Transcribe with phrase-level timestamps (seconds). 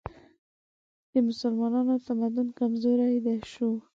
[1.11, 3.15] د مسلمانانو تمدن کمزوری
[3.53, 3.69] شو